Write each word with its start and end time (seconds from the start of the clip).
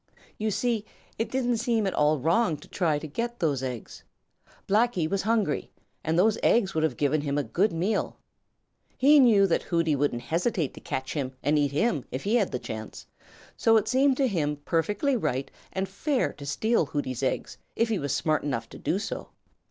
You 0.39 0.49
see, 0.49 0.83
it 1.19 1.29
didn't 1.29 1.57
seem 1.57 1.85
at 1.85 1.93
all 1.93 2.17
wrong 2.17 2.57
to 2.57 2.67
try 2.67 2.97
to 2.97 3.05
get 3.07 3.37
those 3.37 3.61
eggs. 3.61 4.03
Blacky 4.67 5.07
was 5.07 5.21
hungry, 5.21 5.69
and 6.03 6.17
those 6.17 6.39
eggs 6.41 6.73
would 6.73 6.83
have 6.83 6.97
given 6.97 7.21
him 7.21 7.37
a 7.37 7.43
good 7.43 7.71
meal. 7.71 8.17
He 8.97 9.19
knew 9.19 9.45
that 9.45 9.61
Hooty 9.61 9.95
wouldn't 9.95 10.23
hesitate 10.23 10.73
to 10.73 10.79
catch 10.81 11.13
him 11.13 11.33
and 11.43 11.59
eat 11.59 11.71
him 11.71 12.03
if 12.09 12.23
he 12.23 12.33
had 12.37 12.51
the 12.51 12.57
chance, 12.57 13.05
and 13.07 13.21
so 13.57 13.77
it 13.77 13.87
seemed 13.87 14.17
to 14.17 14.27
him 14.27 14.55
perfectly 14.65 15.15
right 15.15 15.51
and 15.71 15.87
fair 15.87 16.33
to 16.33 16.47
steal 16.47 16.87
Hooty's 16.87 17.21
eggs 17.21 17.59
if 17.75 17.89
he 17.89 17.99
was 17.99 18.11
smart 18.11 18.41
enough 18.41 18.67
to 18.69 18.79
do 18.79 18.97
so. 18.97 19.29